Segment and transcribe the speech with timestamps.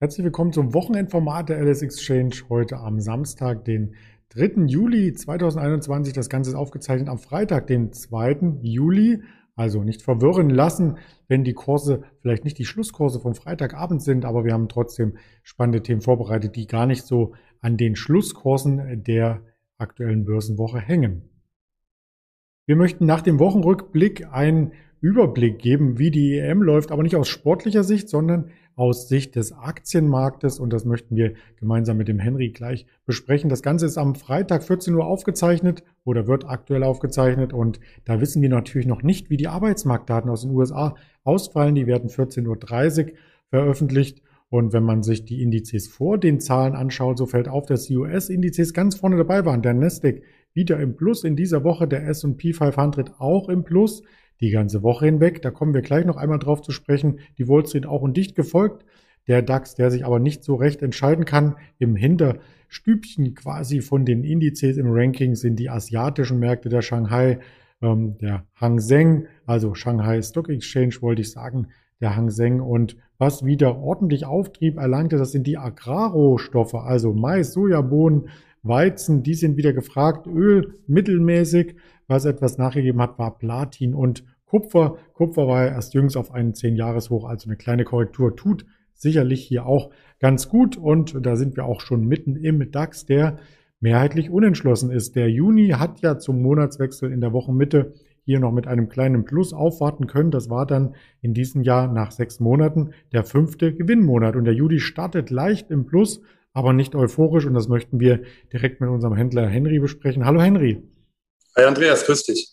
[0.00, 3.96] Herzlich willkommen zum Wochenendformat der LS Exchange heute am Samstag, den
[4.28, 4.66] 3.
[4.66, 6.14] Juli 2021.
[6.14, 8.58] Das Ganze ist aufgezeichnet am Freitag, den 2.
[8.62, 9.24] Juli.
[9.56, 14.44] Also nicht verwirren lassen, wenn die Kurse vielleicht nicht die Schlusskurse vom Freitagabend sind, aber
[14.44, 19.42] wir haben trotzdem spannende Themen vorbereitet, die gar nicht so an den Schlusskursen der
[19.78, 21.28] aktuellen Börsenwoche hängen.
[22.66, 27.28] Wir möchten nach dem Wochenrückblick einen Überblick geben, wie die EM läuft, aber nicht aus
[27.28, 32.50] sportlicher Sicht, sondern aus Sicht des Aktienmarktes und das möchten wir gemeinsam mit dem Henry
[32.50, 33.50] gleich besprechen.
[33.50, 38.40] Das Ganze ist am Freitag 14 Uhr aufgezeichnet oder wird aktuell aufgezeichnet und da wissen
[38.40, 40.94] wir natürlich noch nicht, wie die Arbeitsmarktdaten aus den USA
[41.24, 41.74] ausfallen.
[41.74, 43.12] Die werden 14.30 Uhr
[43.50, 47.86] veröffentlicht und wenn man sich die Indizes vor den Zahlen anschaut, so fällt auf, dass
[47.86, 49.62] die US-Indizes ganz vorne dabei waren.
[49.62, 50.22] Der Nasdaq
[50.54, 54.02] wieder im Plus in dieser Woche, der S&P 500 auch im Plus
[54.40, 55.42] die ganze Woche hinweg.
[55.42, 57.20] Da kommen wir gleich noch einmal drauf zu sprechen.
[57.38, 58.84] Die Wall Street auch und dicht gefolgt.
[59.26, 64.24] Der DAX, der sich aber nicht so recht entscheiden kann, im Hinterstübchen quasi von den
[64.24, 67.38] Indizes im Ranking sind die asiatischen Märkte der Shanghai,
[67.82, 71.68] ähm, der Hang Seng, also Shanghai Stock Exchange wollte ich sagen,
[72.00, 77.52] der Hang Seng und was wieder ordentlich Auftrieb erlangte, das sind die Agrarrohstoffe, also Mais,
[77.52, 78.28] Sojabohnen,
[78.68, 81.76] Weizen, die sind wieder gefragt, Öl mittelmäßig,
[82.06, 84.96] was etwas nachgegeben hat, war Platin und Kupfer.
[85.12, 88.64] Kupfer war ja erst jüngst auf einen 10-Jahres-Hoch, also eine kleine Korrektur tut
[88.98, 90.76] sicherlich hier auch ganz gut.
[90.76, 93.38] Und da sind wir auch schon mitten im DAX, der
[93.80, 95.16] mehrheitlich unentschlossen ist.
[95.16, 99.54] Der Juni hat ja zum Monatswechsel in der Wochenmitte hier noch mit einem kleinen Plus
[99.54, 100.30] aufwarten können.
[100.30, 104.36] Das war dann in diesem Jahr nach sechs Monaten der fünfte Gewinnmonat.
[104.36, 106.20] Und der Juli startet leicht im Plus,
[106.58, 107.46] aber nicht euphorisch.
[107.46, 110.24] Und das möchten wir direkt mit unserem Händler Henry besprechen.
[110.24, 110.82] Hallo Henry.
[111.56, 112.52] Hi Andreas, grüß dich.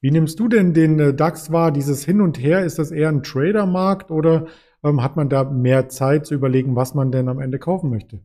[0.00, 1.70] Wie nimmst du denn den äh, DAX wahr?
[1.70, 4.46] Dieses Hin und Her, ist das eher ein Tradermarkt oder
[4.84, 8.18] ähm, hat man da mehr Zeit zu überlegen, was man denn am Ende kaufen möchte?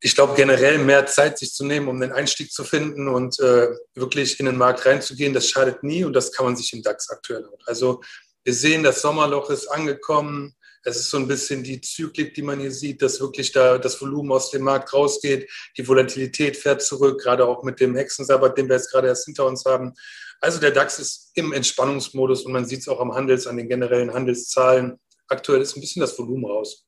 [0.00, 3.68] Ich glaube generell mehr Zeit sich zu nehmen, um den Einstieg zu finden und äh,
[3.94, 7.08] wirklich in den Markt reinzugehen, das schadet nie und das kann man sich im DAX
[7.08, 7.66] aktuell auch.
[7.66, 8.02] Also
[8.44, 10.54] wir sehen, das Sommerloch ist angekommen.
[10.84, 14.00] Es ist so ein bisschen die Zyklik, die man hier sieht, dass wirklich da das
[14.00, 15.48] Volumen aus dem Markt rausgeht.
[15.76, 19.46] Die Volatilität fährt zurück, gerade auch mit dem Hexensabbat, den wir jetzt gerade erst hinter
[19.46, 19.94] uns haben.
[20.40, 23.68] Also der DAX ist im Entspannungsmodus und man sieht es auch am Handels, an den
[23.68, 24.98] generellen Handelszahlen.
[25.28, 26.84] Aktuell ist ein bisschen das Volumen raus.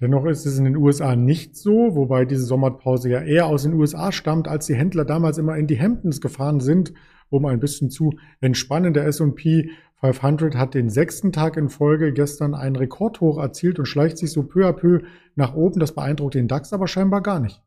[0.00, 3.74] Dennoch ist es in den USA nicht so, wobei diese Sommerpause ja eher aus den
[3.74, 6.92] USA stammt, als die Händler damals immer in die Hamptons gefahren sind,
[7.30, 8.92] um ein bisschen zu entspannen.
[8.92, 14.18] Der S&P 500 hat den sechsten Tag in Folge gestern einen Rekordhoch erzielt und schleicht
[14.18, 15.00] sich so peu à peu
[15.36, 15.80] nach oben.
[15.80, 17.62] Das beeindruckt den DAX aber scheinbar gar nicht.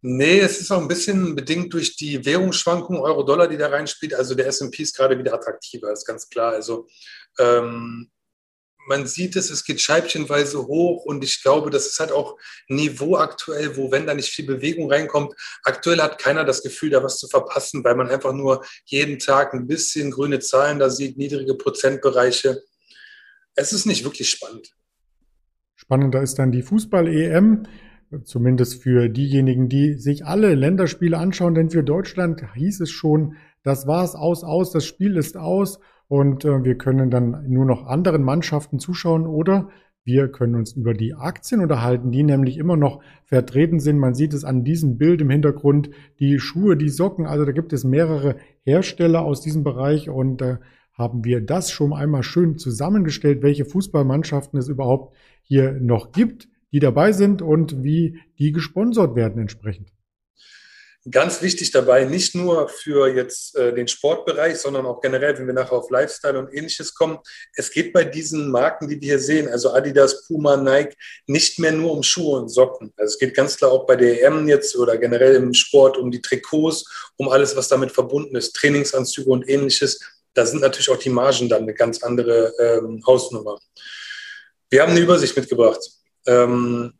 [0.00, 4.14] Nee, es ist auch ein bisschen bedingt durch die Währungsschwankungen Euro-Dollar, die da reinspielt.
[4.14, 6.52] Also der S&P ist gerade wieder attraktiver, ist ganz klar.
[6.52, 6.86] Also
[7.40, 8.08] ähm,
[8.88, 12.38] man sieht es, es geht scheibchenweise hoch und ich glaube, das ist halt auch
[12.68, 17.02] Niveau aktuell, wo wenn da nicht viel Bewegung reinkommt, aktuell hat keiner das Gefühl, da
[17.02, 21.18] was zu verpassen, weil man einfach nur jeden Tag ein bisschen grüne Zahlen da sieht,
[21.18, 22.62] niedrige Prozentbereiche.
[23.54, 24.74] Es ist nicht wirklich spannend.
[25.76, 27.64] Spannender ist dann die Fußball-EM,
[28.24, 33.86] zumindest für diejenigen, die sich alle Länderspiele anschauen, denn für Deutschland hieß es schon, das
[33.86, 38.22] war's aus, aus, das Spiel ist aus und äh, wir können dann nur noch anderen
[38.22, 39.68] Mannschaften zuschauen oder
[40.04, 43.98] wir können uns über die Aktien unterhalten, die nämlich immer noch vertreten sind.
[43.98, 47.26] Man sieht es an diesem Bild im Hintergrund, die Schuhe, die Socken.
[47.26, 50.56] Also da gibt es mehrere Hersteller aus diesem Bereich und da äh,
[50.94, 56.80] haben wir das schon einmal schön zusammengestellt, welche Fußballmannschaften es überhaupt hier noch gibt, die
[56.80, 59.92] dabei sind und wie die gesponsert werden entsprechend.
[61.10, 65.54] Ganz wichtig dabei, nicht nur für jetzt äh, den Sportbereich, sondern auch generell, wenn wir
[65.54, 67.18] nachher auf Lifestyle und ähnliches kommen.
[67.54, 70.96] Es geht bei diesen Marken, die wir hier sehen, also Adidas, Puma, Nike,
[71.26, 72.92] nicht mehr nur um Schuhe und Socken.
[72.96, 76.10] Also es geht ganz klar auch bei der EM jetzt oder generell im Sport um
[76.10, 76.84] die Trikots,
[77.16, 80.00] um alles, was damit verbunden ist, Trainingsanzüge und ähnliches.
[80.34, 83.58] Da sind natürlich auch die Margen dann eine ganz andere ähm, Hausnummer.
[84.68, 85.80] Wir haben eine Übersicht mitgebracht.
[86.26, 86.92] Ähm,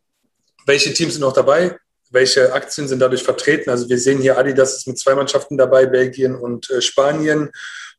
[0.65, 1.77] welche Teams sind noch dabei?
[2.09, 3.69] Welche Aktien sind dadurch vertreten.
[3.69, 7.51] Also wir sehen hier Adidas ist mit zwei Mannschaften dabei, Belgien und äh, Spanien.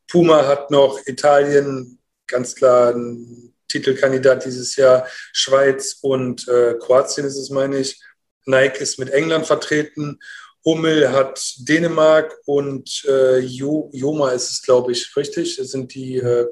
[0.07, 7.37] Puma hat noch Italien, ganz klar ein Titelkandidat dieses Jahr, Schweiz und äh, Kroatien ist
[7.37, 8.01] es, meine ich.
[8.45, 10.19] Nike ist mit England vertreten.
[10.65, 15.57] Hummel hat Dänemark und äh, Joma ist es, glaube ich, richtig.
[15.57, 16.45] Das sind die äh,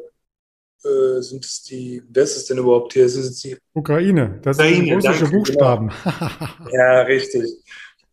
[0.84, 3.08] äh, sind es die, wer ist es denn überhaupt hier?
[3.10, 5.92] Sind es die Ukraine, das Ukraine, sind russische danke, Buchstaben.
[6.04, 6.72] Genau.
[6.72, 7.52] ja, richtig.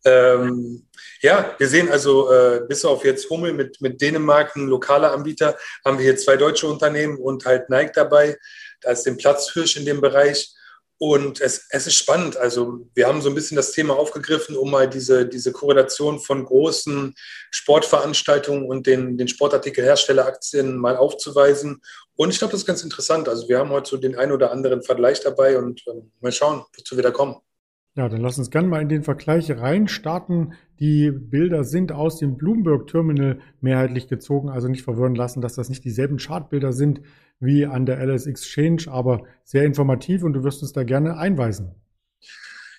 [0.05, 0.87] Ähm,
[1.21, 5.57] ja, wir sehen also, äh, bis auf jetzt Hummel mit, mit Dänemark, ein lokaler Anbieter,
[5.83, 8.37] haben wir hier zwei deutsche Unternehmen und halt Nike dabei.
[8.81, 10.53] Da ist den Platzhirsch in dem Bereich.
[10.99, 12.37] Und es, es ist spannend.
[12.37, 16.43] Also wir haben so ein bisschen das Thema aufgegriffen, um mal diese, diese Korrelation von
[16.43, 17.13] großen
[17.51, 21.81] Sportveranstaltungen und den, den Sportartikelherstelleraktien mal aufzuweisen.
[22.15, 23.29] Und ich glaube, das ist ganz interessant.
[23.29, 26.65] Also wir haben heute so den ein oder anderen Vergleich dabei und ähm, mal schauen,
[26.75, 27.35] wozu wir da kommen.
[27.97, 30.53] Ja, dann lass uns gerne mal in den Vergleich reinstarten.
[30.79, 35.67] Die Bilder sind aus dem Bloomberg Terminal mehrheitlich gezogen, also nicht verwirren lassen, dass das
[35.67, 37.01] nicht dieselben Chartbilder sind
[37.39, 41.73] wie an der LS Exchange, aber sehr informativ und du wirst uns da gerne einweisen.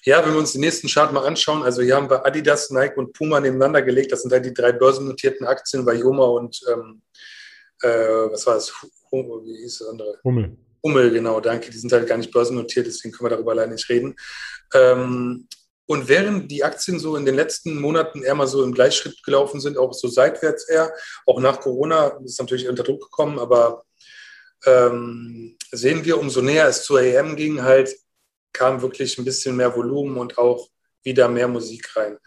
[0.05, 2.97] Ja, wenn wir uns den nächsten Chart mal anschauen, also hier haben wir Adidas, Nike
[2.97, 4.13] und Puma nebeneinander gelegt.
[4.13, 7.03] Das sind halt die drei börsennotierten Aktien bei Joma und ähm,
[7.83, 8.73] äh, was war das?
[9.11, 10.21] Wie hieß das andere?
[10.23, 10.57] Hummel.
[10.83, 11.71] Hummel, genau, danke.
[11.71, 14.17] Die sind halt gar nicht börsennotiert, deswegen können wir darüber allein nicht reden.
[14.75, 15.49] Ähm,
[15.87, 19.59] und während die Aktien so in den letzten Monaten eher mal so im Gleichschritt gelaufen
[19.59, 20.93] sind, auch so seitwärts eher,
[21.25, 23.85] auch nach Corona ist natürlich unter Druck gekommen, aber
[24.67, 27.95] ähm, sehen wir, umso näher es zur EM ging, halt
[28.53, 30.69] kam wirklich ein bisschen mehr Volumen und auch
[31.03, 32.19] wieder mehr Musik rein.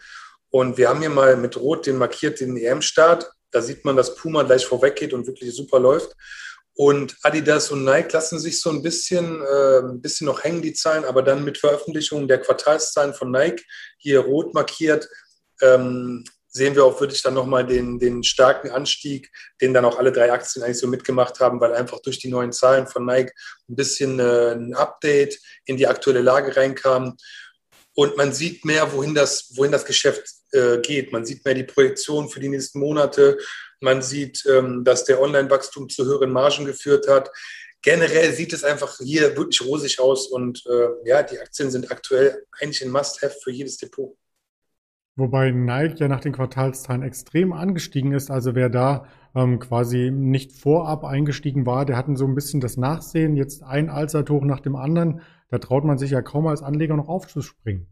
[0.50, 3.30] Und wir haben hier mal mit Rot den markiert den EM-Start.
[3.50, 6.16] Da sieht man, dass Puma gleich vorweg geht und wirklich super läuft.
[6.74, 10.72] Und Adidas und Nike lassen sich so ein bisschen, äh, ein bisschen noch hängen, die
[10.72, 13.64] Zahlen, aber dann mit Veröffentlichung der Quartalszahlen von Nike,
[13.98, 15.08] hier rot markiert,
[15.60, 19.30] ähm, sehen wir auch wirklich dann nochmal den, den starken Anstieg,
[19.60, 22.52] den dann auch alle drei Aktien eigentlich so mitgemacht haben, weil einfach durch die neuen
[22.52, 23.32] Zahlen von Nike
[23.68, 27.16] ein bisschen äh, ein Update in die aktuelle Lage reinkam.
[27.94, 31.12] Und man sieht mehr, wohin das, wohin das Geschäft äh, geht.
[31.12, 33.38] Man sieht mehr die Projektion für die nächsten Monate.
[33.82, 37.30] Man sieht, ähm, dass der Online-Wachstum zu höheren Margen geführt hat.
[37.82, 42.44] Generell sieht es einfach hier wirklich rosig aus und äh, ja, die Aktien sind aktuell
[42.60, 44.16] eigentlich ein Must-Have für jedes Depot.
[45.16, 48.30] Wobei Nike ja nach den Quartalszahlen extrem angestiegen ist.
[48.30, 52.76] Also wer da ähm, quasi nicht vorab eingestiegen war, der hatten so ein bisschen das
[52.76, 53.36] Nachsehen.
[53.36, 55.20] Jetzt ein Allzeithoch nach dem anderen.
[55.50, 57.88] Da traut man sich ja kaum als Anleger noch aufzuspringen.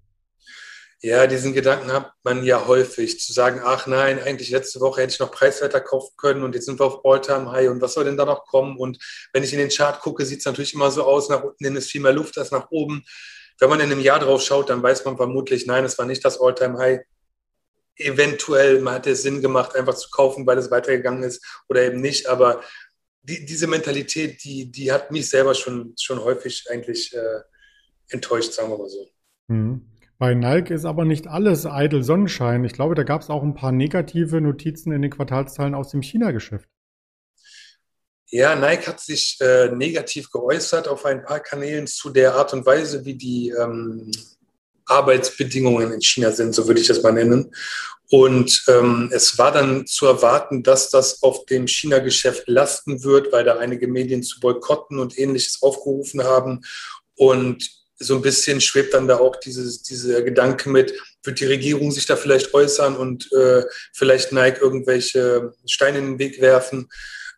[1.02, 5.14] Ja, diesen Gedanken hat man ja häufig, zu sagen, ach nein, eigentlich letzte Woche hätte
[5.14, 8.18] ich noch preiswerter kaufen können und jetzt sind wir auf All-Time-High und was soll denn
[8.18, 8.76] da noch kommen?
[8.76, 8.98] Und
[9.32, 11.90] wenn ich in den Chart gucke, sieht es natürlich immer so aus, nach unten ist
[11.90, 13.02] viel mehr Luft als nach oben.
[13.58, 16.22] Wenn man in einem Jahr drauf schaut, dann weiß man vermutlich, nein, es war nicht
[16.22, 17.00] das All-Time-High.
[17.96, 22.26] Eventuell, hatte es Sinn gemacht, einfach zu kaufen, weil es weitergegangen ist oder eben nicht.
[22.26, 22.62] Aber
[23.22, 27.40] die, diese Mentalität, die, die hat mich selber schon, schon häufig eigentlich äh,
[28.08, 29.08] enttäuscht, sagen wir mal so.
[29.48, 29.86] Mhm.
[30.20, 32.62] Bei Nike ist aber nicht alles eitel Sonnenschein.
[32.66, 36.02] Ich glaube, da gab es auch ein paar negative Notizen in den Quartalszahlen aus dem
[36.02, 36.68] China-Geschäft.
[38.26, 42.66] Ja, Nike hat sich äh, negativ geäußert auf ein paar Kanälen zu der Art und
[42.66, 44.12] Weise, wie die ähm,
[44.84, 47.50] Arbeitsbedingungen in China sind, so würde ich das mal nennen.
[48.10, 53.44] Und ähm, es war dann zu erwarten, dass das auf dem China-Geschäft lasten wird, weil
[53.44, 56.60] da einige Medien zu boykotten und ähnliches aufgerufen haben.
[57.16, 61.92] Und so ein bisschen schwebt dann da auch dieses, dieser Gedanke mit, wird die Regierung
[61.92, 63.62] sich da vielleicht äußern und äh,
[63.92, 66.88] vielleicht Nike irgendwelche Steine in den Weg werfen.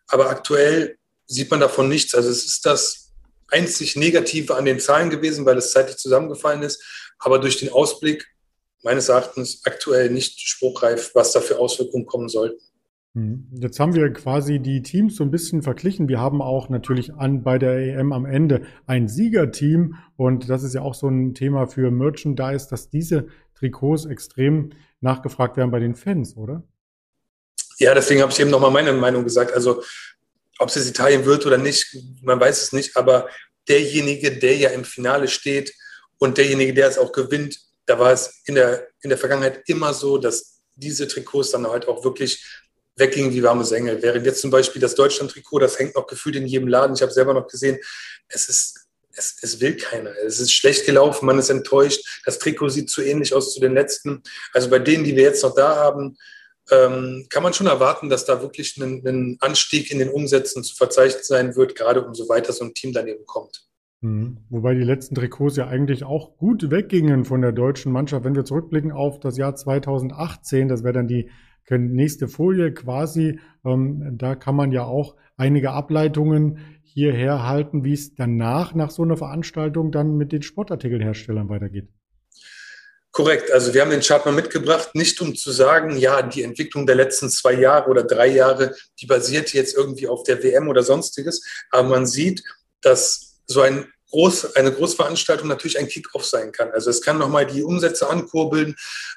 [0.07, 2.15] Aber aktuell sieht man davon nichts.
[2.15, 3.11] Also es ist das
[3.49, 6.81] einzig Negative an den Zahlen gewesen, weil es zeitlich zusammengefallen ist.
[7.19, 8.25] Aber durch den Ausblick
[8.83, 12.61] meines Erachtens aktuell nicht spruchreif, was da für Auswirkungen kommen sollten.
[13.13, 13.47] Mhm.
[13.59, 16.09] Jetzt haben wir quasi die Teams so ein bisschen verglichen.
[16.09, 20.73] Wir haben auch natürlich an bei der EM am Ende ein Siegerteam und das ist
[20.73, 25.95] ja auch so ein Thema für Merchandise, dass diese Trikots extrem nachgefragt werden bei den
[25.95, 26.63] Fans, oder?
[27.77, 29.53] Ja, deswegen habe ich eben nochmal meine Meinung gesagt.
[29.53, 29.83] Also
[30.59, 33.29] ob es jetzt Italien wird oder nicht, man weiß es nicht, aber
[33.67, 35.73] derjenige, der ja im Finale steht
[36.17, 39.93] und derjenige, der es auch gewinnt, da war es in der, in der Vergangenheit immer
[39.93, 42.62] so, dass diese Trikots dann halt auch wirklich
[42.95, 44.01] wegging wie warme Sänge.
[44.01, 46.95] Während jetzt zum Beispiel das Deutschland-Trikot, das hängt noch gefühlt in jedem Laden.
[46.95, 47.77] Ich habe selber noch gesehen,
[48.27, 50.11] es ist, es, es will keiner.
[50.25, 52.21] Es ist schlecht gelaufen, man ist enttäuscht.
[52.25, 54.21] Das Trikot sieht zu ähnlich aus zu den letzten.
[54.53, 56.17] Also bei denen, die wir jetzt noch da haben,
[56.71, 60.75] ähm, kann man schon erwarten, dass da wirklich ein, ein Anstieg in den Umsätzen zu
[60.75, 63.67] verzeichnen sein wird, gerade umso weiter so ein Team daneben kommt.
[64.01, 64.37] Mhm.
[64.49, 68.25] Wobei die letzten Trikots ja eigentlich auch gut weggingen von der deutschen Mannschaft.
[68.25, 71.29] Wenn wir zurückblicken auf das Jahr 2018, das wäre dann die
[71.69, 73.39] nächste Folie quasi.
[73.65, 79.01] Ähm, da kann man ja auch einige Ableitungen hierher halten, wie es danach, nach so
[79.03, 81.89] einer Veranstaltung, dann mit den Sportartikelherstellern weitergeht.
[83.11, 83.51] Korrekt.
[83.51, 86.95] Also wir haben den Chart mal mitgebracht, nicht um zu sagen, ja, die Entwicklung der
[86.95, 91.45] letzten zwei Jahre oder drei Jahre, die basiert jetzt irgendwie auf der WM oder sonstiges.
[91.69, 92.43] Aber man sieht,
[92.81, 96.71] dass so ein groß, eine Großveranstaltung natürlich ein Kick-off sein kann.
[96.71, 98.75] Also es kann nochmal die Umsätze ankurbeln,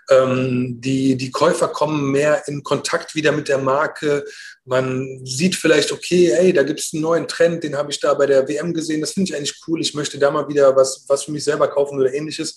[0.09, 4.25] ähm, die, die Käufer kommen mehr in Kontakt wieder mit der Marke.
[4.65, 8.15] Man sieht vielleicht, okay, hey, da gibt es einen neuen Trend, den habe ich da
[8.15, 11.05] bei der WM gesehen, das finde ich eigentlich cool, ich möchte da mal wieder was,
[11.09, 12.57] was für mich selber kaufen oder ähnliches.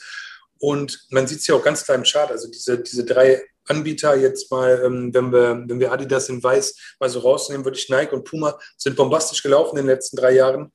[0.60, 4.15] Und man sieht es ja auch ganz klar im Chart, also diese, diese drei Anbieter
[4.15, 7.89] jetzt mal, ähm, wenn, wir, wenn wir Adidas in Weiß mal so rausnehmen, würde ich
[7.89, 10.72] Nike und Puma sind bombastisch gelaufen in den letzten drei Jahren.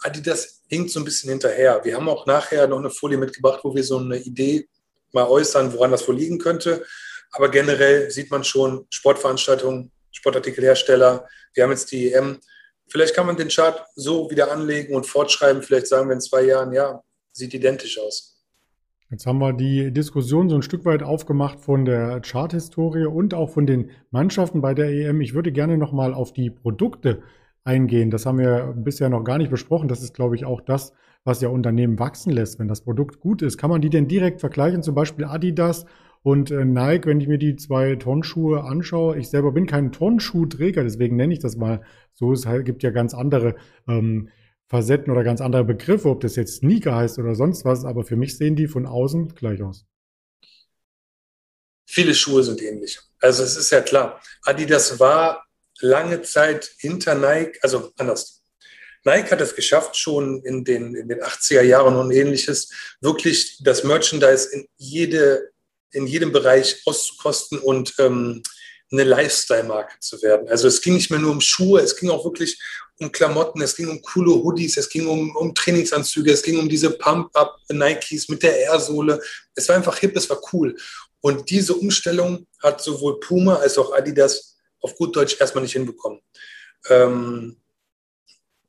[0.00, 1.80] Adidas hinkt so ein bisschen hinterher.
[1.82, 4.68] Wir haben auch nachher noch eine Folie mitgebracht, wo wir so eine Idee
[5.12, 6.84] mal äußern, woran das wohl liegen könnte.
[7.32, 11.26] Aber generell sieht man schon Sportveranstaltungen, Sportartikelhersteller.
[11.54, 12.38] Wir haben jetzt die EM.
[12.88, 15.62] Vielleicht kann man den Chart so wieder anlegen und fortschreiben.
[15.62, 18.38] Vielleicht sagen wir in zwei Jahren, ja, sieht identisch aus.
[19.10, 23.48] Jetzt haben wir die Diskussion so ein Stück weit aufgemacht von der Charthistorie und auch
[23.48, 25.22] von den Mannschaften bei der EM.
[25.22, 27.22] Ich würde gerne nochmal auf die Produkte
[27.68, 28.10] eingehen.
[28.10, 29.88] Das haben wir bisher noch gar nicht besprochen.
[29.88, 30.92] Das ist, glaube ich, auch das,
[31.24, 32.58] was ja Unternehmen wachsen lässt.
[32.58, 34.82] Wenn das Produkt gut ist, kann man die denn direkt vergleichen?
[34.82, 35.84] Zum Beispiel Adidas
[36.22, 39.18] und äh, Nike, wenn ich mir die zwei Tonschuhe anschaue.
[39.18, 41.82] Ich selber bin kein Tonschuhträger, deswegen nenne ich das mal
[42.14, 42.32] so.
[42.32, 43.54] Es gibt ja ganz andere
[43.86, 44.30] ähm,
[44.68, 48.16] Facetten oder ganz andere Begriffe, ob das jetzt Sneaker heißt oder sonst was, aber für
[48.16, 49.86] mich sehen die von außen gleich aus.
[51.86, 53.00] Viele Schuhe sind ähnlich.
[53.20, 55.47] Also es ist ja klar, Adidas war
[55.80, 58.42] lange Zeit hinter Nike, also anders.
[59.04, 62.70] Nike hat es geschafft, schon in den, in den 80er Jahren und ähnliches,
[63.00, 65.50] wirklich das Merchandise in, jede,
[65.92, 68.42] in jedem Bereich auszukosten und ähm,
[68.90, 70.48] eine Lifestyle-Marke zu werden.
[70.48, 72.58] Also es ging nicht mehr nur um Schuhe, es ging auch wirklich
[72.98, 76.68] um Klamotten, es ging um coole Hoodies, es ging um, um Trainingsanzüge, es ging um
[76.68, 79.20] diese Pump-Up-Nikes mit der Air-Sohle.
[79.54, 80.74] Es war einfach hip, es war cool.
[81.20, 86.20] Und diese Umstellung hat sowohl Puma als auch Adidas auf gut Deutsch erstmal nicht hinbekommen.
[86.88, 87.56] Ähm,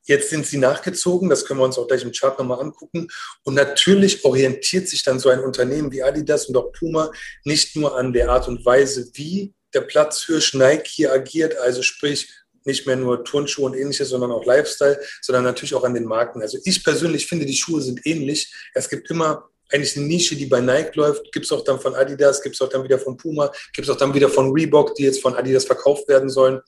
[0.10, 3.08] Jetzt sind sie nachgezogen, das können wir uns auch gleich im Chart nochmal angucken.
[3.44, 7.12] Und natürlich orientiert sich dann so ein Unternehmen wie Adidas und auch Puma
[7.44, 12.28] nicht nur an der Art und Weise, wie der Platzhirsch Nike hier agiert, also sprich
[12.66, 16.42] nicht mehr nur Turnschuhe und ähnliches, sondern auch Lifestyle, sondern natürlich auch an den Marken.
[16.42, 18.52] Also ich persönlich finde, die Schuhe sind ähnlich.
[18.74, 21.96] Es gibt immer eigentlich eine Nische, die bei Nike läuft, gibt es auch dann von
[21.96, 24.96] Adidas, gibt es auch dann wieder von Puma, gibt es auch dann wieder von Reebok,
[24.96, 26.62] die jetzt von Adidas verkauft werden sollen.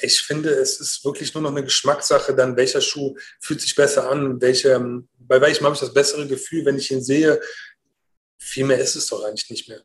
[0.00, 4.08] Ich finde, es ist wirklich nur noch eine Geschmackssache, dann welcher Schuh fühlt sich besser
[4.10, 4.78] an, welche,
[5.18, 7.40] bei welchem habe ich das bessere Gefühl, wenn ich ihn sehe.
[8.38, 9.82] Viel mehr ist es doch eigentlich nicht mehr.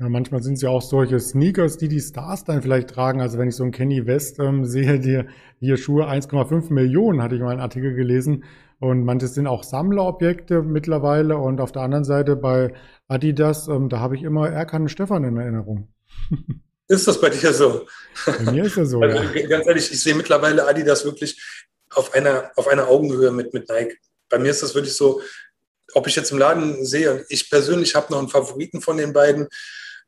[0.00, 3.20] Ja, manchmal sind es ja auch solche Sneakers, die die Stars dann vielleicht tragen.
[3.20, 5.24] Also wenn ich so einen Kenny West ähm, sehe, die
[5.60, 8.44] hier Schuhe 1,5 Millionen, hatte ich mal einen Artikel gelesen.
[8.80, 11.36] Und manches sind auch Sammlerobjekte mittlerweile.
[11.36, 12.72] Und auf der anderen Seite bei
[13.08, 15.92] Adidas, ähm, da habe ich immer Erkan Stefan in Erinnerung.
[16.88, 17.86] Ist das bei dir so?
[18.26, 19.00] Bei mir ist das so.
[19.02, 19.46] Also, ja.
[19.46, 21.40] Ganz ehrlich, ich sehe mittlerweile Adidas wirklich
[21.90, 23.96] auf einer, auf einer Augenhöhe mit, mit Nike.
[24.28, 25.20] Bei mir ist das wirklich so,
[25.94, 29.46] ob ich jetzt im Laden sehe, ich persönlich habe noch einen Favoriten von den beiden,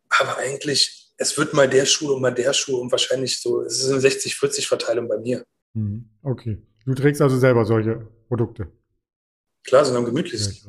[0.08, 3.80] aber eigentlich, es wird mal der Schuh und mal der Schuh und wahrscheinlich so, es
[3.80, 5.44] ist eine 60-40-Verteilung bei mir.
[5.74, 6.08] Mhm.
[6.22, 6.60] Okay.
[6.84, 8.68] Du trägst also selber solche Produkte.
[9.62, 10.64] Klar, sondern gemütlich.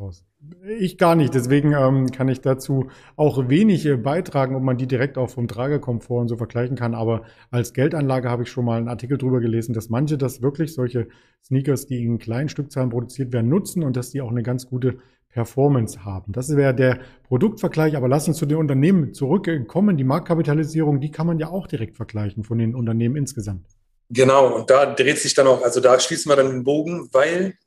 [0.67, 4.86] Ich gar nicht, deswegen ähm, kann ich dazu auch wenig äh, beitragen, ob man die
[4.86, 6.93] direkt auch vom Tragekomfort und so vergleichen kann.
[6.93, 10.74] Aber als Geldanlage habe ich schon mal einen Artikel drüber gelesen, dass manche das wirklich
[10.74, 11.08] solche
[11.41, 14.98] Sneakers, die in kleinen Stückzahlen produziert werden, nutzen und dass die auch eine ganz gute
[15.29, 16.34] Performance haben.
[16.34, 19.96] Das wäre der Produktvergleich, aber lass uns zu den Unternehmen zurückkommen.
[19.96, 23.65] Die Marktkapitalisierung, die kann man ja auch direkt vergleichen von den Unternehmen insgesamt.
[24.13, 27.58] Genau, und da dreht sich dann auch, also da schließen wir dann den Bogen, weil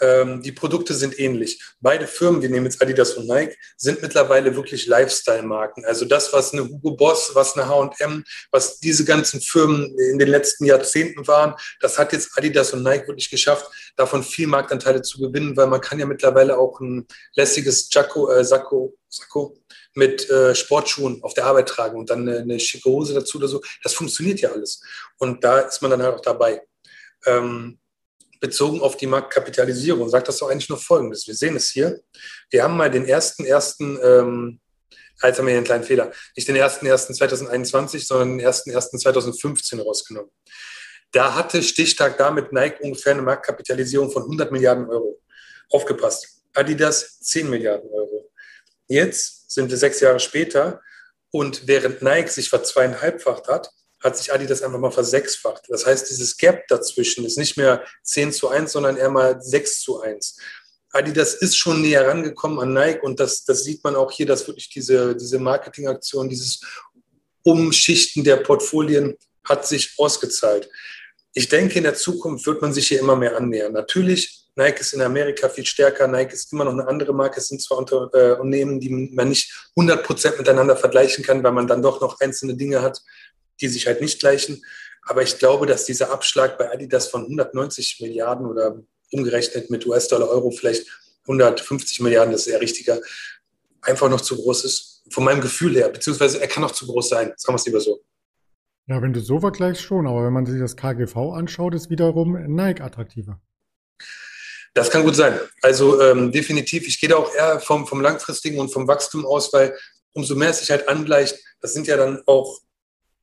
[0.00, 1.60] ähm, die Produkte sind ähnlich.
[1.80, 5.84] Beide Firmen, wir nehmen jetzt Adidas und Nike, sind mittlerweile wirklich Lifestyle-Marken.
[5.84, 8.22] Also das, was eine Hugo Boss, was eine H&M,
[8.52, 13.08] was diese ganzen Firmen in den letzten Jahrzehnten waren, das hat jetzt Adidas und Nike
[13.08, 17.88] wirklich geschafft, davon viel Marktanteile zu gewinnen, weil man kann ja mittlerweile auch ein lässiges
[17.90, 19.58] Jacko, äh, Sakko, Sakko
[19.96, 23.48] mit äh, Sportschuhen auf der Arbeit tragen und dann eine, eine schicke Hose dazu oder
[23.48, 23.62] so.
[23.82, 24.80] Das funktioniert ja alles.
[25.18, 26.62] Und da ist man dann halt auch dabei.
[27.24, 27.78] Ähm,
[28.40, 31.26] bezogen auf die Marktkapitalisierung sagt das doch eigentlich nur Folgendes.
[31.26, 32.00] Wir sehen es hier.
[32.50, 34.60] Wir haben mal den ersten, ersten, ähm,
[35.22, 38.70] jetzt haben wir hier einen kleinen Fehler, nicht den ersten, ersten 2021, sondern den ersten,
[38.70, 40.30] ersten 2015 rausgenommen.
[41.12, 45.20] Da hatte Stichtag damit Nike ungefähr eine Marktkapitalisierung von 100 Milliarden Euro.
[45.70, 46.42] Aufgepasst.
[46.52, 48.15] Adidas 10 Milliarden Euro.
[48.88, 50.80] Jetzt sind wir sechs Jahre später
[51.30, 55.64] und während Nike sich verzweieinhalbfacht hat, hat sich Adidas einfach mal versechsfacht.
[55.68, 59.80] Das heißt, dieses Gap dazwischen ist nicht mehr 10 zu 1, sondern eher mal 6
[59.80, 60.38] zu 1.
[60.90, 64.46] Adidas ist schon näher rangekommen an Nike und das, das sieht man auch hier, dass
[64.46, 66.60] wirklich diese, diese Marketingaktion, dieses
[67.42, 70.68] Umschichten der Portfolien hat sich ausgezahlt.
[71.34, 73.72] Ich denke, in der Zukunft wird man sich hier immer mehr annähern.
[73.72, 76.08] Natürlich Nike ist in Amerika viel stärker.
[76.08, 77.40] Nike ist immer noch eine andere Marke.
[77.40, 82.00] Es sind zwar Unternehmen, die man nicht 100% miteinander vergleichen kann, weil man dann doch
[82.00, 83.02] noch einzelne Dinge hat,
[83.60, 84.64] die sich halt nicht gleichen.
[85.02, 88.82] Aber ich glaube, dass dieser Abschlag bei Adidas von 190 Milliarden oder
[89.12, 90.86] umgerechnet mit US-Dollar, Euro vielleicht
[91.24, 92.98] 150 Milliarden, das ist eher richtiger,
[93.82, 95.04] einfach noch zu groß ist.
[95.10, 97.32] Von meinem Gefühl her, beziehungsweise er kann auch zu groß sein.
[97.36, 98.00] Sagen wir es lieber so.
[98.88, 102.32] Ja, wenn du so vergleichst schon, aber wenn man sich das KGV anschaut, ist wiederum
[102.32, 103.40] Nike attraktiver.
[104.76, 105.40] Das kann gut sein.
[105.62, 109.50] Also ähm, definitiv, ich gehe da auch eher vom, vom langfristigen und vom Wachstum aus,
[109.54, 109.74] weil
[110.12, 112.60] umso mehr es sich halt angleicht, das sind ja dann auch,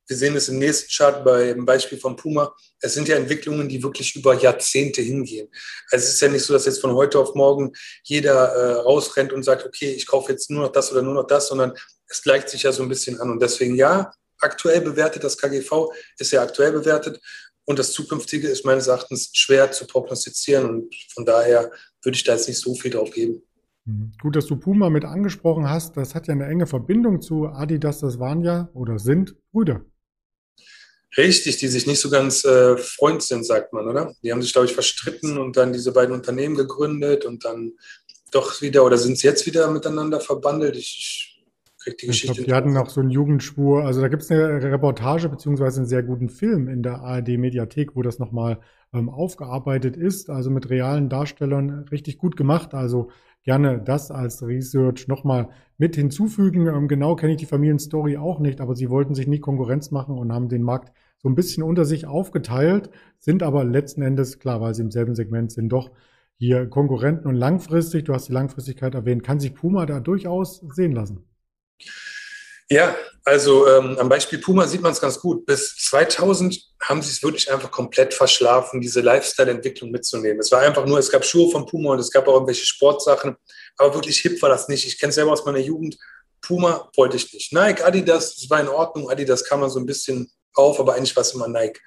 [0.08, 3.80] wir sehen es im nächsten Chart beim Beispiel von Puma, es sind ja Entwicklungen, die
[3.80, 5.48] wirklich über Jahrzehnte hingehen.
[5.92, 9.32] Also es ist ja nicht so, dass jetzt von heute auf morgen jeder äh, rausrennt
[9.32, 11.72] und sagt, okay, ich kaufe jetzt nur noch das oder nur noch das, sondern
[12.08, 13.30] es gleicht sich ja so ein bisschen an.
[13.30, 17.20] Und deswegen ja, aktuell bewertet, das KGV ist ja aktuell bewertet,
[17.64, 21.70] und das Zukünftige ist meines Erachtens schwer zu prognostizieren und von daher
[22.02, 23.42] würde ich da jetzt nicht so viel drauf geben.
[23.84, 24.12] Mhm.
[24.20, 25.96] Gut, dass du Puma mit angesprochen hast.
[25.96, 28.00] Das hat ja eine enge Verbindung zu Adidas.
[28.00, 29.84] Das waren ja oder sind Brüder.
[31.16, 34.12] Richtig, die sich nicht so ganz äh, Freund sind, sagt man, oder?
[34.22, 37.74] Die haben sich, glaube ich, verstritten und dann diese beiden Unternehmen gegründet und dann
[38.32, 40.76] doch wieder oder sind sie jetzt wieder miteinander verbandelt?
[40.76, 41.33] Ich,
[41.84, 42.32] kriegt die Geschichte.
[42.32, 43.84] Ich glaub, die hatten noch so einen Jugendschwur.
[43.84, 48.02] Also da gibt es eine Reportage beziehungsweise einen sehr guten Film in der ARD-Mediathek, wo
[48.02, 48.60] das nochmal
[48.92, 50.30] ähm, aufgearbeitet ist.
[50.30, 52.74] Also mit realen Darstellern richtig gut gemacht.
[52.74, 53.10] Also
[53.44, 56.66] gerne das als Research nochmal mit hinzufügen.
[56.66, 60.16] Ähm, genau kenne ich die Familienstory auch nicht, aber sie wollten sich nie Konkurrenz machen
[60.18, 64.60] und haben den Markt so ein bisschen unter sich aufgeteilt, sind aber letzten Endes, klar,
[64.60, 65.90] weil sie im selben Segment sind, doch
[66.36, 70.92] hier Konkurrenten und langfristig, du hast die Langfristigkeit erwähnt, kann sich Puma da durchaus sehen
[70.92, 71.24] lassen.
[72.70, 75.44] Ja, also ähm, am Beispiel Puma sieht man es ganz gut.
[75.46, 80.40] Bis 2000 haben sie es wirklich einfach komplett verschlafen, diese Lifestyle-Entwicklung mitzunehmen.
[80.40, 83.36] Es war einfach nur, es gab Schuhe von Puma und es gab auch irgendwelche Sportsachen,
[83.76, 84.86] aber wirklich hip war das nicht.
[84.86, 85.96] Ich kenne es selber aus meiner Jugend.
[86.40, 87.52] Puma wollte ich nicht.
[87.52, 89.10] Nike, Adidas, das war in Ordnung.
[89.10, 91.80] Adidas kam man so ein bisschen auf, aber eigentlich war es immer Nike.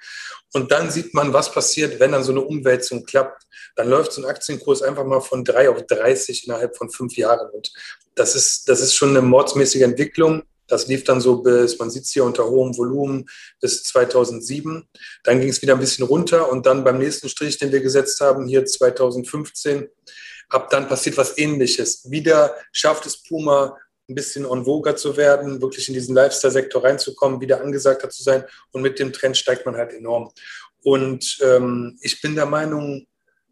[0.52, 3.44] Und dann sieht man, was passiert, wenn dann so eine Umwälzung klappt.
[3.76, 7.50] Dann läuft so ein Aktienkurs einfach mal von drei auf 30 innerhalb von fünf Jahren.
[7.50, 7.72] Und
[8.14, 10.42] das ist, das ist schon eine mordsmäßige Entwicklung.
[10.66, 13.28] Das lief dann so bis, man sieht es hier unter hohem Volumen,
[13.60, 14.86] bis 2007.
[15.24, 18.20] Dann ging es wieder ein bisschen runter und dann beim nächsten Strich, den wir gesetzt
[18.20, 19.88] haben, hier 2015,
[20.50, 22.10] ab dann passiert was Ähnliches.
[22.10, 27.40] Wieder schafft es Puma, ein bisschen on vogue zu werden, wirklich in diesen Lifestyle-Sektor reinzukommen,
[27.40, 30.32] wieder angesagter zu sein und mit dem Trend steigt man halt enorm.
[30.82, 33.06] Und ähm, ich bin der Meinung,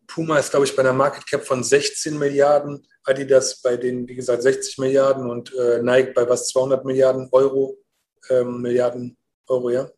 [0.06, 4.14] Puma ist, glaube ich, bei einer Market Cap von 16 Milliarden, Adidas bei den, wie
[4.14, 7.76] gesagt, 60 Milliarden und äh, Nike bei was 200 Milliarden Euro,
[8.30, 9.16] ähm, Milliarden
[9.48, 9.90] Euro, ja.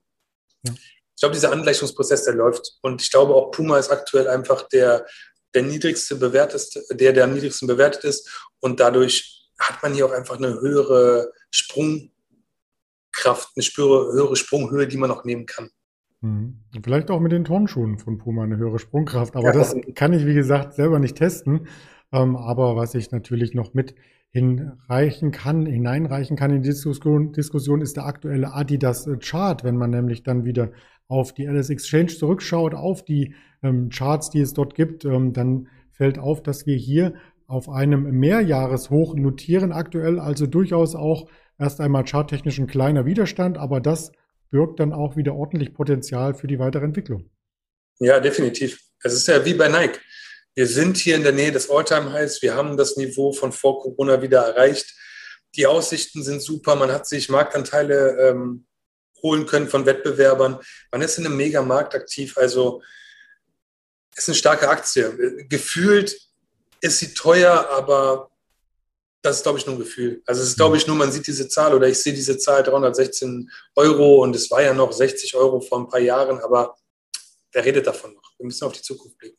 [0.65, 0.75] ja.
[0.75, 2.79] Ich glaube, dieser Angleichungsprozess, der läuft.
[2.83, 5.07] Und ich glaube auch Puma ist aktuell einfach der,
[5.55, 8.29] der niedrigste bewerteste, der, der am niedrigsten bewertet ist.
[8.61, 12.13] Und dadurch hat man hier auch einfach eine höhere Sprungkraft,
[13.57, 15.71] eine höhere Sprunghöhe, die man auch nehmen kann.
[16.21, 16.61] Mhm.
[16.83, 19.37] Vielleicht auch mit den Turnschuhen von Puma eine höhere Sprungkraft.
[19.37, 21.69] Aber ja, das kann ich, wie gesagt, selber nicht testen.
[22.13, 23.95] Ähm, aber was ich natürlich noch mit
[24.31, 29.91] hinreichen kann, hineinreichen kann in die Diskussion, Diskussion ist der aktuelle Adidas Chart, wenn man
[29.91, 30.71] nämlich dann wieder
[31.07, 35.69] auf die LS Exchange zurückschaut, auf die ähm, Charts, die es dort gibt, ähm, dann
[35.91, 37.15] fällt auf, dass wir hier
[37.49, 43.81] auf einem Mehrjahreshoch notieren aktuell, also durchaus auch erst einmal charttechnisch ein kleiner Widerstand, aber
[43.81, 44.13] das
[44.51, 47.31] birgt dann auch wieder ordentlich Potenzial für die weitere Entwicklung.
[47.99, 48.81] Ja, definitiv.
[49.03, 49.99] Es ist ja wie bei Nike.
[50.55, 52.43] Wir sind hier in der Nähe des Alltime-Highs.
[52.43, 54.95] Wir haben das Niveau von vor Corona wieder erreicht.
[55.57, 56.77] Die Aussichten sind super.
[56.77, 58.67] Man hat sich Marktanteile ähm,
[59.23, 60.59] holen können von Wettbewerbern.
[60.93, 62.37] Man ist in einem Mega-Markt aktiv.
[62.37, 62.83] Also
[64.17, 65.47] ist eine starke Aktie.
[65.49, 66.28] Gefühlt
[66.81, 68.31] ist sie teuer, aber
[69.23, 70.23] das ist, glaube ich, nur ein Gefühl.
[70.27, 72.63] Also es ist, glaube ich, nur, man sieht diese Zahl oder ich sehe diese Zahl
[72.63, 76.77] 316 Euro und es war ja noch 60 Euro vor ein paar Jahren, aber
[77.53, 78.33] wer redet davon noch?
[78.39, 79.39] Wir müssen auf die Zukunft blicken.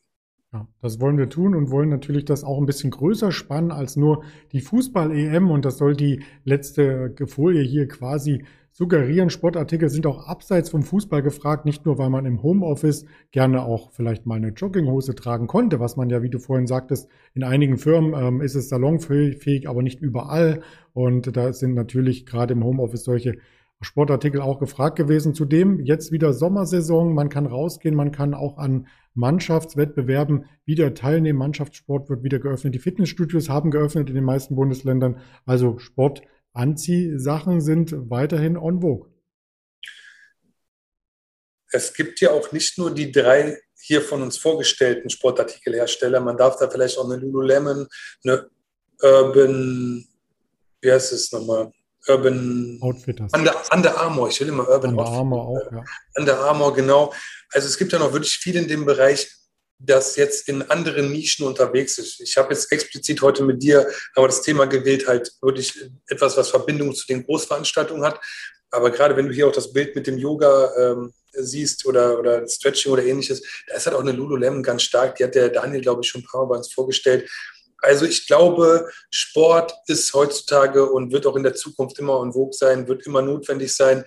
[0.52, 3.94] Ja, das wollen wir tun und wollen natürlich das auch ein bisschen größer spannen als
[3.94, 9.30] nur die Fußball-EM und das soll die letzte Folie hier quasi suggerieren.
[9.30, 13.92] Sportartikel sind auch abseits vom Fußball gefragt, nicht nur, weil man im Homeoffice gerne auch
[13.92, 17.78] vielleicht mal eine Jogginghose tragen konnte, was man ja, wie du vorhin sagtest, in einigen
[17.78, 20.62] Firmen ähm, ist es salonfähig, aber nicht überall.
[20.92, 23.36] Und da sind natürlich gerade im Homeoffice solche
[23.82, 25.34] Sportartikel auch gefragt gewesen.
[25.34, 31.38] Zudem jetzt wieder Sommersaison, man kann rausgehen, man kann auch an Mannschaftswettbewerben wieder teilnehmen.
[31.38, 32.74] Mannschaftssport wird wieder geöffnet.
[32.74, 35.18] Die Fitnessstudios haben geöffnet in den meisten Bundesländern.
[35.46, 36.22] Also Sport
[36.52, 39.10] Anziehsachen sind weiterhin on vogue.
[41.72, 46.20] Es gibt ja auch nicht nur die drei hier von uns vorgestellten Sportartikelhersteller.
[46.20, 47.86] Man darf da vielleicht auch eine Lululemon,
[48.24, 48.50] eine
[49.02, 50.06] Urban,
[50.80, 51.72] wie heißt es nochmal?
[52.08, 53.32] Urban Outfitters.
[53.34, 55.18] Under, Under Armour, ich will immer Urban Under Outfitters.
[55.18, 55.84] Armour auch, ja.
[56.16, 57.12] Under Armour, genau.
[57.52, 59.30] Also es gibt ja noch wirklich viel in dem Bereich,
[59.80, 62.20] das jetzt in anderen Nischen unterwegs ist.
[62.20, 65.74] Ich habe jetzt explizit heute mit dir aber das Thema gewählt, halt wirklich
[66.06, 68.20] etwas, was Verbindung zu den Großveranstaltungen hat.
[68.70, 72.46] Aber gerade wenn du hier auch das Bild mit dem Yoga ähm, siehst oder, oder
[72.46, 75.16] Stretching oder ähnliches, da ist halt auch eine Lululemon ganz stark.
[75.16, 77.28] Die hat der Daniel, glaube ich, schon ein paar Mal bei uns vorgestellt.
[77.82, 82.52] Also ich glaube, Sport ist heutzutage und wird auch in der Zukunft immer en vogue
[82.52, 84.04] sein, wird immer notwendig sein.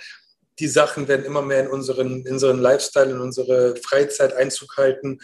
[0.59, 5.19] Die Sachen werden immer mehr in unseren, in unseren Lifestyle, in unsere Freizeit Einzug halten.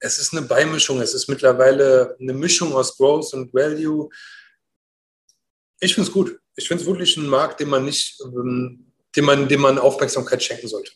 [0.00, 1.00] Es ist eine Beimischung.
[1.00, 4.08] Es ist mittlerweile eine Mischung aus Growth und Value.
[5.78, 6.38] Ich finde es gut.
[6.56, 10.42] Ich finde es wirklich ein Markt, den man nicht, ähm, dem man, dem man Aufmerksamkeit
[10.42, 10.92] schenken sollte.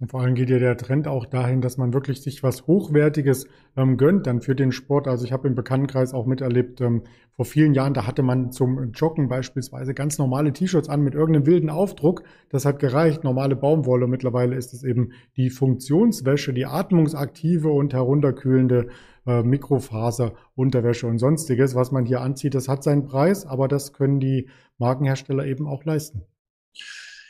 [0.00, 3.46] Und vor allem geht ja der Trend auch dahin, dass man wirklich sich was Hochwertiges
[3.76, 5.06] ähm, gönnt dann für den Sport.
[5.06, 7.02] Also ich habe im Bekanntenkreis auch miterlebt, ähm,
[7.36, 11.46] vor vielen Jahren, da hatte man zum Joggen beispielsweise ganz normale T-Shirts an mit irgendeinem
[11.46, 12.22] wilden Aufdruck.
[12.48, 14.06] Das hat gereicht, normale Baumwolle.
[14.06, 18.88] Mittlerweile ist es eben die Funktionswäsche, die atmungsaktive und herunterkühlende
[19.26, 22.54] äh, Mikrofaser-Unterwäsche und sonstiges, was man hier anzieht.
[22.54, 26.22] Das hat seinen Preis, aber das können die Markenhersteller eben auch leisten.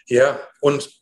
[0.06, 0.99] Ja, und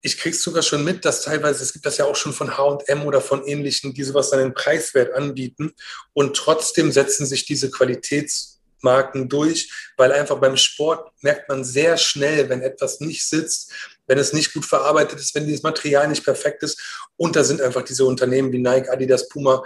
[0.00, 3.04] ich krieg's sogar schon mit, dass teilweise, es gibt das ja auch schon von H&M
[3.04, 5.74] oder von ähnlichen, die sowas dann den Preiswert anbieten
[6.12, 12.48] und trotzdem setzen sich diese Qualitätsmarken durch, weil einfach beim Sport merkt man sehr schnell,
[12.48, 13.72] wenn etwas nicht sitzt,
[14.06, 16.80] wenn es nicht gut verarbeitet ist, wenn dieses Material nicht perfekt ist
[17.16, 19.64] und da sind einfach diese Unternehmen wie Nike, Adidas, Puma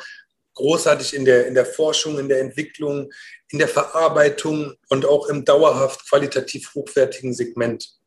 [0.55, 3.11] großartig in der, in der Forschung, in der Entwicklung,
[3.51, 8.02] in der Verarbeitung und auch im dauerhaft qualitativ hochwertigen Segment.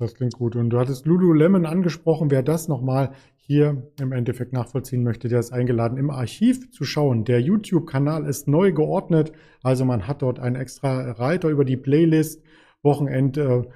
[0.00, 0.54] Das klingt gut.
[0.54, 2.30] Und du hattest Lululemon angesprochen.
[2.30, 7.24] Wer das nochmal hier im Endeffekt nachvollziehen möchte, der ist eingeladen, im Archiv zu schauen.
[7.24, 9.32] Der YouTube-Kanal ist neu geordnet.
[9.62, 12.42] Also man hat dort einen extra Reiter über die Playlist,
[12.82, 13.68] Wochenende.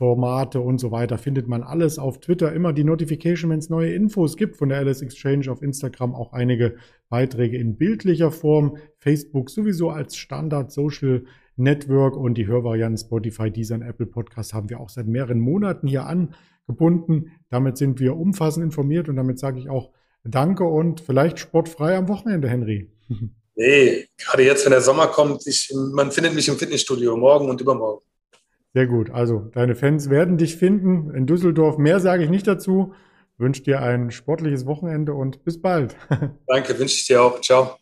[0.00, 2.54] Formate und so weiter findet man alles auf Twitter.
[2.54, 6.32] Immer die Notification, wenn es neue Infos gibt von der Alice Exchange auf Instagram, auch
[6.32, 6.76] einige
[7.10, 8.78] Beiträge in bildlicher Form.
[8.96, 11.24] Facebook sowieso als Standard Social
[11.60, 15.86] Network und die Hörvarianten Spotify, Deezer und Apple Podcast haben wir auch seit mehreren Monaten
[15.86, 17.32] hier angebunden.
[17.48, 19.90] Damit sind wir umfassend informiert und damit sage ich auch
[20.24, 22.90] Danke und vielleicht sportfrei am Wochenende, Henry.
[23.56, 27.60] Nee, gerade jetzt, wenn der Sommer kommt, ich, man findet mich im Fitnessstudio morgen und
[27.60, 28.00] übermorgen.
[28.72, 29.10] Sehr gut.
[29.10, 31.76] Also deine Fans werden dich finden in Düsseldorf.
[31.76, 32.94] Mehr sage ich nicht dazu.
[33.36, 35.96] Wünsche dir ein sportliches Wochenende und bis bald.
[36.46, 37.40] Danke, wünsche ich dir auch.
[37.40, 37.79] Ciao.